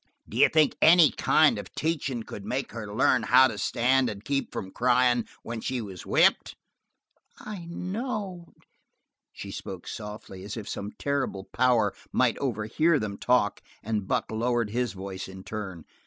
[0.27, 4.25] D'you think that any kind of teachin' could make her learn how to stand and
[4.25, 6.55] keep from cryin' when she was whipped?"
[7.37, 8.47] "I know."
[9.31, 14.71] She spoke softly, as if some terrible power might overhear them talk, and Buck lowered
[14.71, 15.85] his voice in turn.